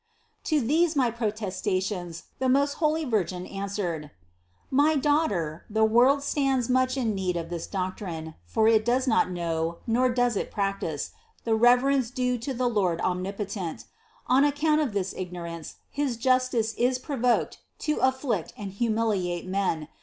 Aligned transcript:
9. 0.51 0.61
To 0.61 0.65
these 0.67 0.95
my 0.95 1.11
protestations 1.11 2.23
the 2.39 2.49
most 2.49 2.73
Holy 2.81 3.05
Virgin 3.05 3.45
answered: 3.45 4.09
"My 4.71 4.95
daughter, 4.95 5.63
the 5.69 5.85
world 5.85 6.23
stands 6.23 6.67
much 6.67 6.97
in 6.97 7.13
need 7.13 7.37
of 7.37 7.51
this 7.51 7.67
doctrine, 7.67 8.33
for 8.43 8.67
it 8.67 8.83
does 8.83 9.07
not 9.07 9.29
know, 9.29 9.77
nor 9.85 10.09
does 10.09 10.35
it 10.35 10.49
prac 10.49 10.79
tice, 10.79 11.11
the 11.43 11.53
reverence 11.53 12.09
due 12.09 12.39
to 12.39 12.51
the 12.51 12.67
Lord 12.67 12.99
omnipotent. 13.01 13.85
On 14.25 14.43
ac 14.43 14.55
count 14.57 14.81
of 14.81 14.93
this 14.93 15.13
ignorance 15.15 15.75
his 15.91 16.17
justice 16.17 16.73
is 16.79 16.97
provoked 16.97 17.59
to 17.85 17.97
afflict 17.97 18.53
and 18.57 18.71
humiliate 18.71 19.45
men. 19.45 19.87